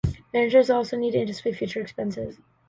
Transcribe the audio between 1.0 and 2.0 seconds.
to anticipate future